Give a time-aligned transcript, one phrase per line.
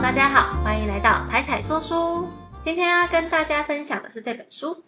[0.00, 2.28] 大家好，欢迎来到彩彩说书。
[2.64, 4.74] 今天要跟大家分享的是这本书《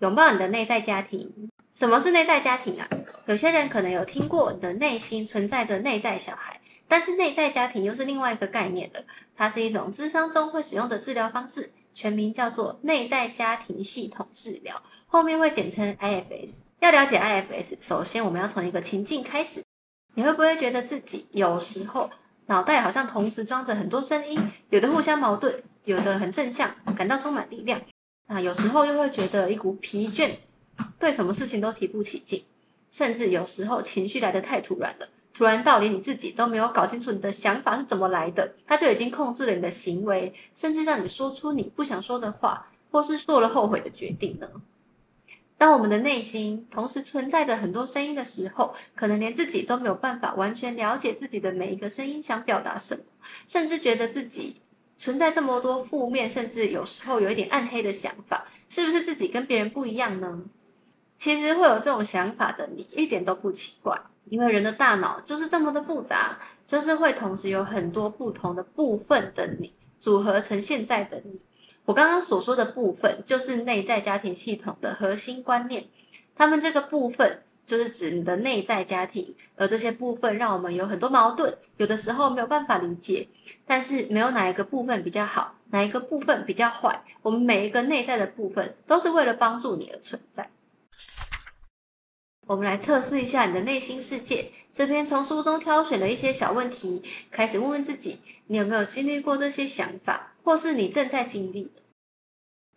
[0.00, 1.32] 拥抱你的内在家庭》。
[1.72, 2.88] 什么是内在家庭啊？
[3.26, 9.04] 有些人可能有听过，你的内心存在着内在小孩，但是内在家庭又是另外一个概念了。
[9.36, 16.50] 它是一种智商中会使用的治疗方式，全名叫做内在家庭系统治疗，后面会简称 IFS。
[16.80, 19.62] 要了解 IFS，首先我们要从一个情境开始。
[20.14, 22.10] 你会不会觉得自己有时候？
[22.46, 27.80] 脑袋好像同时装着很多声音，有的互相矛盾，有的很正向，感到充满力量。
[28.28, 30.36] 那有时候又会觉得一股疲倦，
[30.98, 32.44] 对什么事情都提不起劲，
[32.92, 44.48] 甚至有时候情绪来得太突然了，突然到连你自己都没有搞清楚你的想法是怎么来的，它就已经控制了你的行为，甚至让你说出你不想说的话，或是做了后悔的决定呢？
[45.58, 53.04] 当我们的内心同时存在着很多声音的时候，可能连自己都没有办法完全了解自己的每一个声音想表达什么，
[53.48, 54.56] 甚至觉得自己
[54.98, 60.42] 存在这么多负面，甚至有时候有一点暗黑的想法，是不是自己跟别人不一样呢？
[61.16, 71.40] 其实会有这种想法的你一点都不奇怪，因为人的大脑就是这么的复杂，就是会同时有很多不同的部分的你组合成现在的你。
[71.86, 75.86] 我刚刚所说的部分，就是内在家庭系统的核心观念。
[76.34, 83.28] 他们这个部分，就是指你的内在家庭，而这些部分让我们有很多矛盾，有的时候没有办法理解。
[83.66, 87.04] 但是没有哪一个部分比较好，哪一个部分比较坏。
[87.22, 90.50] 我们每一个内在的部分，都是为了帮助你而存在。
[92.46, 94.52] 我们来测试一下你的内心世界。
[94.72, 97.02] 这边从书中挑选了一些小问题，
[97.32, 100.34] 开始问问自己：你有没有经历过这些想法？
[100.44, 101.72] 或是你正在经历，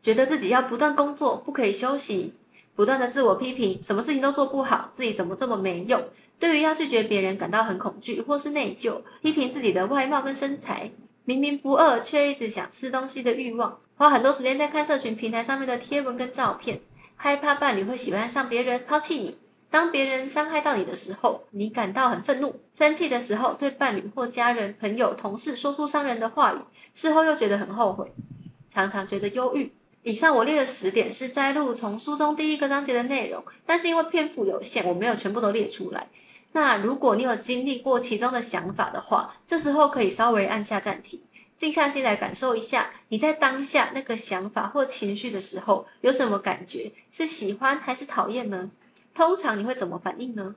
[0.01, 2.33] 觉得自己要不断工作，不可以休息，
[2.75, 6.03] 不断的自我批评，什么事情都做不好，自己怎么这么没用？
[6.39, 10.89] 对于要拒绝别人感到很恐惧，或是内疚，批评自己的外貌跟身材，
[11.25, 16.81] 明明不饿却一直想吃东西的欲望，花很多时间在看社群平台上面的贴文跟照片，
[17.15, 19.37] 害怕伴侣会喜欢上别人，抛弃你。
[19.71, 26.57] 当别人伤害到你的时候，你感到很愤怒；生气的时候，对伴侣或家人、朋友、同事说出伤人的话语，
[26.95, 28.11] 事后又觉得很后悔，
[28.69, 29.71] 常常觉得忧郁。
[30.01, 36.07] 以上我列的十点，是摘录从书中第一个章节的内容，但是因为篇幅有限，我没有全部都列出来。
[36.53, 41.21] 那如果你有经历过其中的想法的话，这时候可以稍微按下暂停，
[41.57, 46.91] 静下心来感受一下，你在当下那个想法或情绪的时候有什么感觉？
[47.11, 48.71] 是喜欢还是讨厌呢？
[49.19, 50.55] 通常你会怎么反应呢？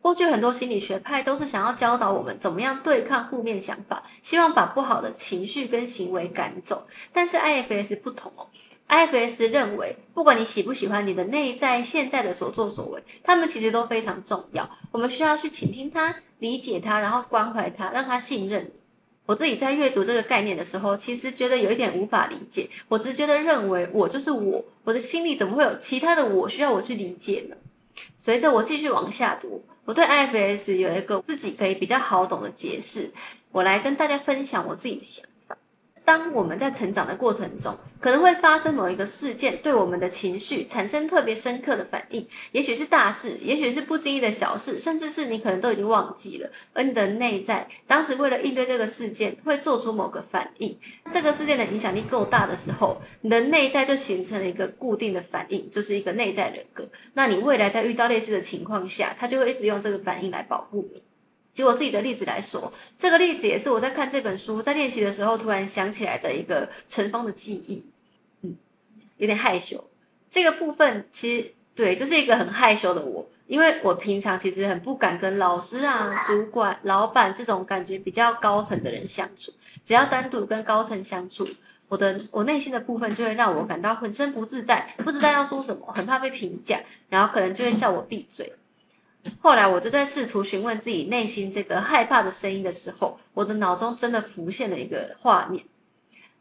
[0.00, 6.88] 过去很多心理学派都是想要教导我们怎么样对抗负面想法，希望把不好的情绪跟行为赶走。
[7.12, 8.48] 但是 IFS 不同哦
[8.88, 14.68] ，IFS 认为，不管你喜不喜欢你的内在现在的所作所为，他们其实都非常重要。
[14.90, 18.81] 我们需要去倾听他，理解他，然后关怀他，让他信任你。
[19.24, 22.68] 我自己在阅读这个概念的时候，其实觉得有一点无法理解。
[22.88, 27.56] 我直觉的认为，我就是我，我的心里怎么会有其他的我需要我去理解呢？
[28.18, 33.12] 随着我继续往下读，我对 IFS 有一个自己可以比较好懂的解释，
[33.52, 35.24] 我来跟大家分享我自己的想。
[36.04, 42.26] 当我们在成长的过程中，可能会发生某一个事件，对我们的情绪产生特别深刻的反应。
[42.50, 46.50] 也许是大事，也许是不经意的小事，甚至是你可能都已经忘记了。
[46.72, 50.76] 而你的内在当时为了应对这个事件，会做出某个反应。
[51.12, 56.88] 这个事件的影响力够大的时候，你的内在就形成了一个固定的反应，就是一个内在人格。
[57.14, 61.02] 那你未来在遇到类似的情况下，他就会一直用这个反应来保护你。
[61.52, 67.86] 举我自己的例子来说，这个例子也是我在看这本书、在练习的时候突然想起来的一个尘封的记忆。
[68.40, 68.56] 嗯，
[69.18, 69.90] 有点害羞。
[70.30, 79.52] 这个部分其实对，就是一个很害羞的我，因为我平常其实很不敢跟老师啊、主管、老板这种感觉比较高层的人相处。
[79.84, 81.46] 只要单独跟高层相处，
[81.88, 86.80] 我的我内心的部分就会让我感到浑身不自在，不知道要说什么，很怕被评价，
[87.10, 88.54] 然后可能就会叫我闭嘴。
[89.40, 95.64] 后来我就在试图询问自己内心这个害怕的声音的时候，我的脑中真的浮现了一个画面，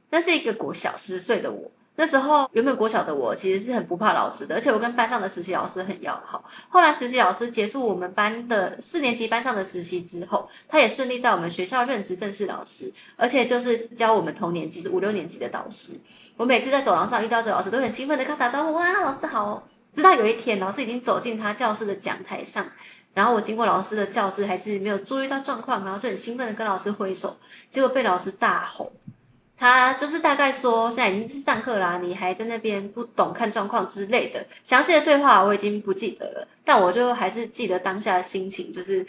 [0.09, 1.71] 那是一个国小十岁的我。
[1.97, 6.43] 那时候原本国小的我其实是很不怕老师的，而且我跟班上的实习老师很要好。
[6.69, 15.91] 后来实习老师结束我们班的四年级班上的实习之后，他也顺利在我们学校任职正式老师，而且就是教我们同年级五六年级的导师。
[16.37, 22.65] 我每次在走廊上遇到这老师，都很兴奋的跟他打招呼：“哇，老师好！”直到有一天，老师已经走进他教室的讲台上，
[23.13, 27.37] 然后我经过老师的教室，还是没有注意到状况，然后就很兴奋的跟老师挥手，
[27.69, 28.93] 结果被老师大吼。
[29.57, 34.47] 他就是大概说，现在已经是上课啦，你还在那边不懂看状况之类的。
[34.63, 39.05] 详细的对话我已经不记得了，但我就还是记得当下的心情，就是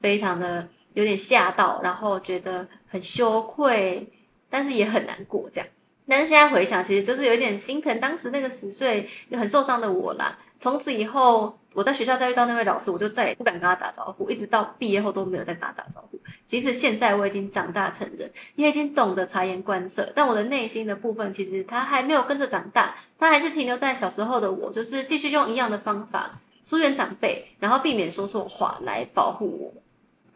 [0.00, 4.12] 非常的有点吓到，然后觉得很羞愧，
[4.48, 5.68] 但是也很难过这样。
[6.08, 10.38] 但是现在回想，其实就是有一点心疼当时那个十岁又很受伤的我啦。
[10.58, 16.18] 从此以后，我在学校再遇到那位老师，我就再也不敢跟他打招呼，一直到毕业后都没有再跟他打招呼。
[16.46, 29.82] 即使现在我已经长大成人，也已经懂得察言观色，但我的内心的部分其实他还没有跟着长大，他还是停留在小时候的我，就是继续用一样的方法疏远长辈，然后避免说错话来保护我。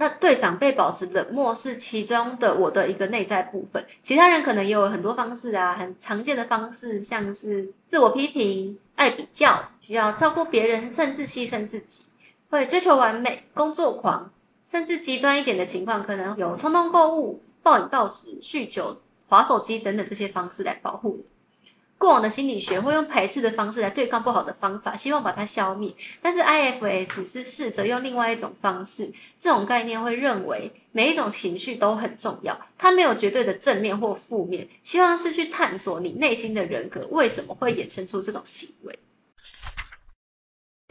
[0.01, 12.01] 那对长辈保持冷漠是其中的我的一个内在部分，其他人可能也有很多方式啊，很常见的方式，像是自我批评、爱比较、需要照顾别人，甚至牺牲自己，
[12.49, 14.33] 会追求完美、工作狂，
[14.65, 21.25] 甚至极端一点的情况，可能有冲动购物、暴饮暴食、酗酒、划手机等等这些方式来保护你。
[22.01, 25.93] 过往的心理学会用排斥的方式来对抗不好的方法，希望把它消灭。
[26.23, 38.99] 但是 IFS 是试着用另外一种方式，这种概念会认为每一种情绪都很重要，它没有绝对的正面或负面，希望是去探索你内心的人格为什么会衍生出这种行为。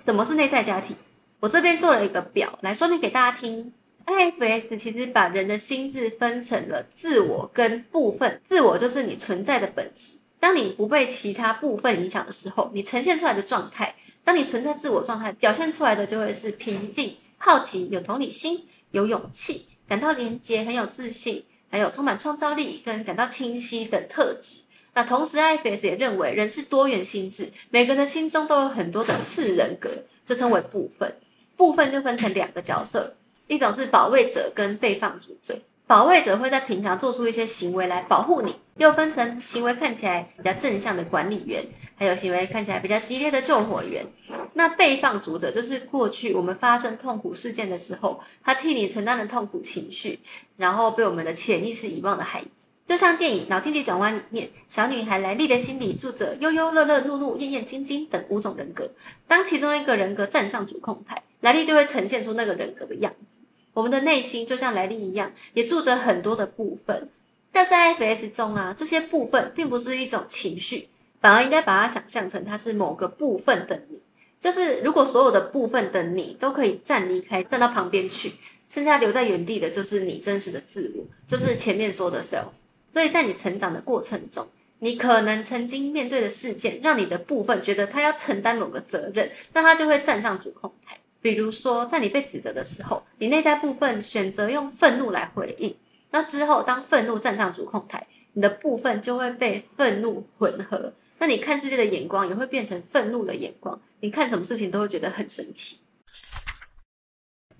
[0.06, 0.96] 什么是内在家庭？
[1.40, 3.74] 我这边做了一个表来说明给大家听。
[4.06, 10.12] IFS 其实把人的心智分成了自我跟部分，自我就是你存在的本质。
[10.40, 24.58] 当你不被其他部分影响的时候，你呈现出来的状态，当你存在自我状态，表现出来的就会是平静、好奇、有同理心、有勇气、感到连接、很有自信，还有充满创造力跟感到清晰等特质。
[24.94, 31.16] 那同时，IFS 也认为人是多元心智，每个人的心中都有很多的次人格，就称为部分。
[31.56, 33.16] 部分就分成两个角色，
[33.48, 35.60] 一种是保卫者跟被放逐者。
[35.90, 41.66] 保卫者会在平常做出一些行为来保护你，又分成行为看起来比较正向的管理员，
[41.96, 44.06] 还有行为看起来比较激烈的救火员。
[44.54, 50.20] 那被放逐者就是过去我们发生痛苦事件的时候，他替你承担了痛苦情绪，
[50.58, 52.50] 然后被我们的潜意识遗忘的孩子。
[52.86, 58.92] 就像电影《脑筋急转弯》里面，小女孩莱莉的心里住着悠悠、乐乐、怒怒、厌厌、晶晶等五种人格，
[59.28, 63.39] 当其中一个人格站上主控台，莱莉就会呈现出那个人格的样子。
[63.74, 67.10] 我们的内心就像莱利一样，也住着很多的部分。
[67.52, 70.90] 但是 IFS 中啊，这些部分并不是一种情绪，
[71.20, 74.02] 反而应该把它想象成它是某个部分的你。
[74.40, 78.34] 就是如果所有的部分的你都可以站离开，站到旁边去，
[78.70, 82.50] 剩下留在原地的就是你真实的自我，就是前面说的 self。
[82.88, 84.48] 所以在你成长的过程中，
[84.80, 90.98] 你可能曾经面对的事件，让你的部分觉得他要承担某个责任，那他就会站上主控台。
[91.22, 95.76] 比如说，在你被指责的时候，你内在部分选择用愤怒来回应。
[96.12, 100.94] 那之后，当愤怒站上主控台，你的部分就会被愤怒混合。
[101.20, 103.82] 那你看世界的眼光也会变成愤怒的眼光。
[104.00, 105.80] 你看什么事情都会觉得很神奇。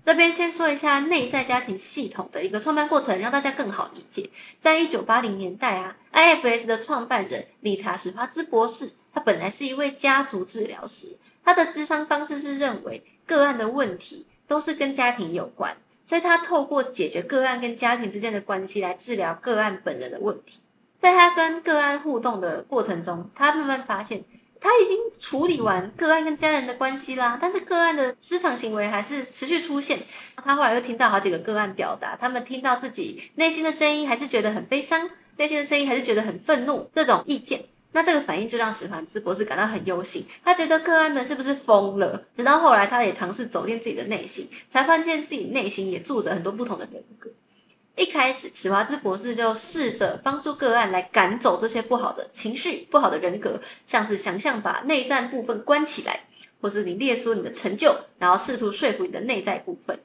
[0.02, 4.30] 这边先说一下内在家庭系统的一个创办过程，让大家更好理解。
[4.58, 11.18] 在一九八零年代啊，IFS 的创办人理查史帕兹博士，他本来是一位家族治疗师。
[11.50, 20.60] 他的智商方式是认为个案的问题都是跟家庭有关，所以他透过解决个案跟家庭之间的关系来治疗个案本人的问题。
[21.00, 24.22] 在他跟个案互动的过程中，他慢慢发现
[24.60, 29.98] 他已经处理完个案跟家人的关系啦，但是个案的失常行为还是持续出现。
[30.36, 37.64] 他后来又听到好几个个案表达，他们听到自己内心的声音还是觉得很悲伤，内心的声音还是觉得很愤怒这种意见。
[37.92, 42.22] 那这个反应就让史凡兹博士感到很忧心，他觉得个案们是不是疯了？
[42.36, 47.30] 直到后来，他也尝试走进自己的内心，才发现自己内心也住着很多不同的人格。
[47.96, 56.20] 一开始，史华兹博士就试着帮助个案来赶走这些不好的情绪、不好的人格，像是想象把内在部分关起来，
[56.60, 59.98] 或是你列出你的成就，然后试图说服你的内在部分。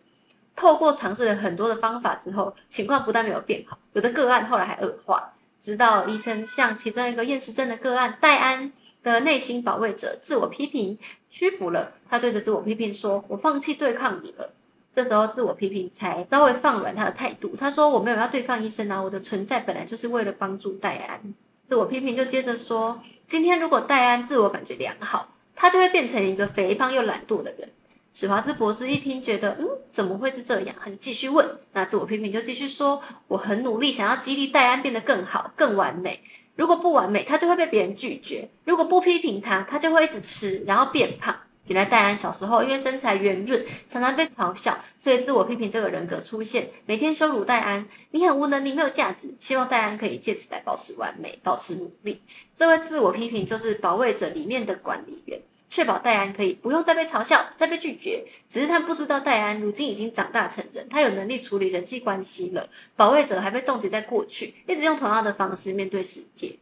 [0.55, 5.34] 透过尝试了很多的方法之后，情况不但没有变好，有的个案后来还恶化。
[5.65, 10.99] 直到医生向其中一个厌食症的个案戴安的内心保卫者自我批评
[11.31, 14.53] 屈服了，他对着自我批评说：“我放弃对抗你了。”
[14.93, 21.33] 这时候自我批评才稍微放软他的态度，他说：“我没有要对抗医生啊，我的存在本来就是为了帮助戴安。”
[21.67, 27.71] 自我批评就接着说：“今天如果戴安自我感觉良好，他就会变成一个肥胖又懒惰的人。”
[28.17, 30.73] 史华兹博士一听，觉得嗯，怎么会是这样？
[30.81, 31.59] 他就继续问。
[31.73, 36.21] 那自我批评就继续说：“我很努力，想要激励戴安变得更好、更完美。
[36.55, 41.35] 如果不完美，他就会被别人拒绝；如果不批评他，他就会一直吃，然后变胖。”
[41.67, 52.21] 原来戴安小时候因为身材圆润，常常被嘲笑，所以自我批评这个人格出现，每天羞辱戴安：“你很无能，你没有价值。”希望戴安可以借此来保持完美、保持努力。
[52.55, 55.41] 这位自我批评就是保卫者里面的管理员。
[55.75, 58.25] 确保戴安可以不用再被嘲笑、再被拒绝。
[58.47, 62.69] 只是他不知道戴安如今已经长大成人，他有能力处理人际关系了。
[62.95, 66.59] 保卫者还被冻结在过去，一直用同样的方式面对世界。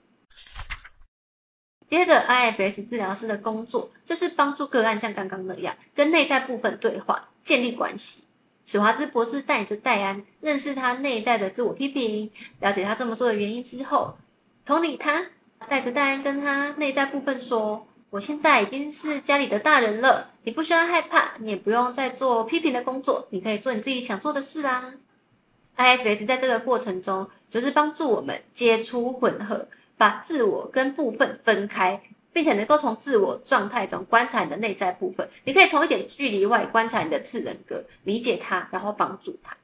[1.87, 8.23] 接着，IFS 治疗师的工作就是帮助个案像刚刚那样，跟内在部分对话，建立关系。
[8.65, 14.17] 史华兹博士带着戴安认识他内在的自我批评，了解他这么做的原因之后，
[14.65, 15.27] 同理他，
[15.69, 24.93] 带着戴安跟他内在部分说：“我现在已经是家里的大人了，你不需要害怕，你也不用再做批评的工作，你可以做你自己想做的事啦。”
[25.75, 29.67] IFS 在这个过程中，就是帮助我们接触混合，
[29.97, 32.03] 把自我跟部分分开。
[32.31, 39.55] 并且能够从自我状态中观察你的内在部分，你可以从一点距离外观察你的次人格，理解它，然后帮助它。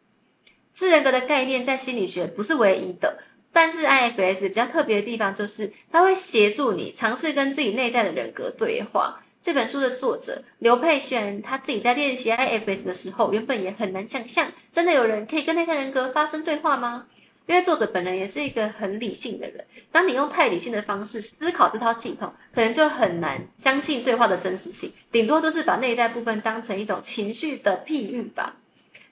[0.71, 9.21] 次人格的概念在心理学不是唯一的，但是 IFS 比较特别的地方就是它会协助你尝试跟自己内在的人格对话。
[9.41, 17.05] 这本书的作者刘佩璇他自己在练习 IFS 的时候，原本也很难想象，真的有人可以跟内在人格发生对话吗？
[17.47, 28.57] 因为作者本人也是一个很理性的人，当你用太理性的方式思考这套系统，可能就很难相信对话的真实性，顶多就是把内在部分当成一种情绪的譬喻吧。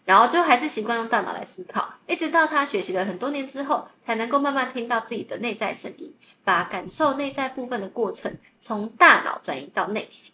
[0.08, 10.34] 然后就还是习惯用大脑来思考，一直到他学习了很多年之后，才能够慢慢听到自己的内在声音，把感受内在部分的过程从大脑转移到内心。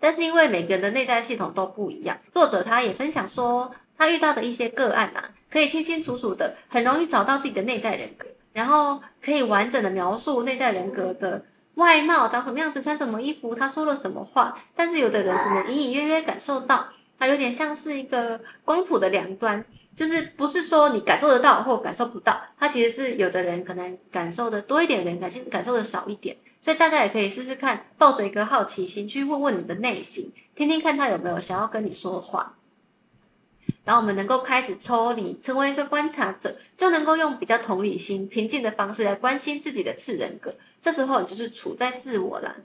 [0.00, 3.72] 但是因为每个人的内在系统都不一样，作者他也分享说。
[4.00, 14.56] 他遇到的一些个案啊，可以清清楚楚的，很容易找到自己的内在人格，然后可以完整的描述内在人格的外貌长什么样子，穿什么衣服，他说了什么话。
[14.76, 19.64] 但是有的人只能隐隐约约感受到，它有点像是一个光谱的两端，
[19.96, 26.36] 就是不是说你感受得到或感受不到，它其实是有的人可能感受的多一点，人感性感受的少一点。
[26.60, 32.54] 所以大家也可以试试看，抱着一个好奇心去问问你的内心，听听看他有没有想要跟你说话。
[33.84, 40.54] 然后我们能够开始抽离，成为一个观察者，就能够用比较同理心、平静的方式来关心自己的次人格。
[40.82, 42.56] 这时候你就是处在自我啦。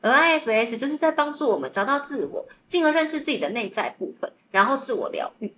[0.00, 5.54] 而 IFS 就是在帮助我们找到自我，进而认识自己的内在部分，然后自我疗愈。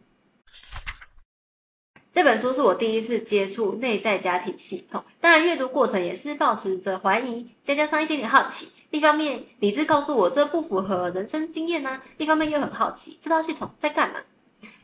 [2.12, 8.70] 这本书是我第一次接触内在家庭系统，当然阅读过程也是保持着怀疑，再加上一点点好奇。
[8.90, 14.20] 一方面理智告诉我这不符合人生经验呐，一方面又很好奇这套系统在干嘛。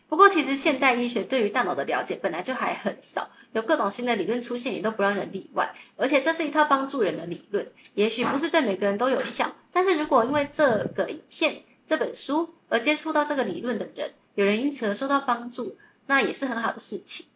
[0.09, 5.75] 不过，其实现代医学对于大脑的了解本来就还很少，有各种新的理论出现，也都不让人例外。
[5.97, 9.55] 而且，这是一套帮助人的理论，也许不是对每个人都有效。
[9.71, 17.27] 但是如果因为这个影片、这本书而接触到这个理论的人，有人因此而受到帮助，那也是很好的事情。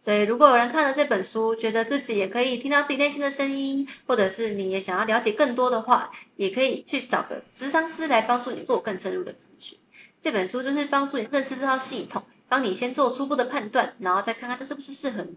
[0.00, 9.76] 所以，如果有人看了这本书，觉得自己也可以听到自己内心的声音，或者是你也想要了解更多的话，也可以去找个咨商师来帮助你做更深入的咨询。
[10.22, 15.36] 这本书就是帮助你认识这套系统，帮你先做初步的判断，然后再看看这是不是适合你。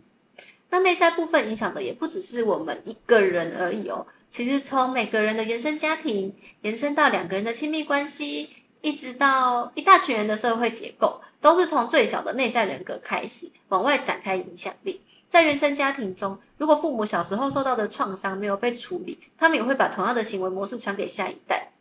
[0.69, 8.49] 那内在部分影响的也不只是我们一个人而已哦，其实从每个人的原生家庭，延伸到两个人的亲密关系，
[8.81, 15.01] 一直到一大群人的社会结构，都是从最小的内在人格开始，往外展开影响力。
[15.29, 21.71] 在原生家庭中，如果父母小时候受到的创伤没有被处理，他们也会把同样的行为模式传给下一代。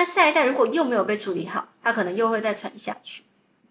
[0.00, 3.22] 那下一代如果又没有被处理好，他可能又会再传下去。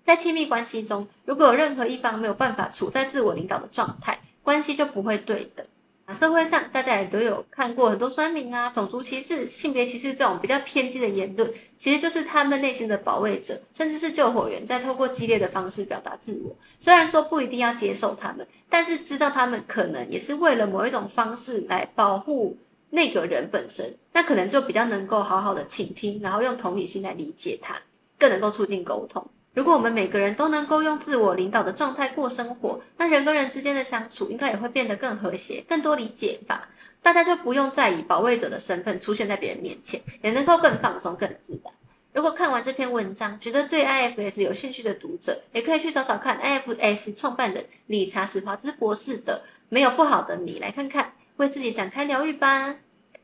[0.06, 5.66] 在亲密关系中，如果有任何一方没有办法处在自我领导的状态，关系就不会对等。
[6.14, 16.56] 社会上大家也都有看过很多酸民啊、种族歧视、性别歧视这种比较偏激的言论，其实就是他们内心的保卫者，甚至是救火员，在透过激烈的方式表达自我。
[16.80, 22.56] 虽然说不一定要接受他们，但是知道他们可能也是为了某一种方式来保护。
[22.90, 27.82] 那个人本身，那可能就比较能够好好的倾听，然后用同理心来理解他，
[28.18, 29.30] 更能够促进沟通。
[29.54, 36.70] 如果我们每个人都能够用自我领导的状态过生活，那人跟人之间的相处应该也会变得更和谐、更多理解吧。
[37.02, 41.74] 大家就不用再以保卫者的身份出现在别人面前，也能够更放松、更自然。
[42.14, 51.14] 如果看完这篇文章，觉得对 IFS 有兴趣的读者，也可以去找找看 IFS 创办人理查史华兹博士的《没有不好的你》来看看。
[51.40, 52.76] 为自己展开疗愈吧！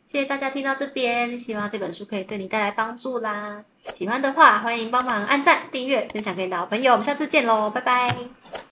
[0.07, 3.65] 谢谢大家听到这边，希望这本书可以对你带来帮助啦。
[3.93, 6.93] 喜欢的话，欢迎帮忙按赞、订阅、分享给你的好朋友。
[6.93, 8.15] 我们下次见喽，拜拜。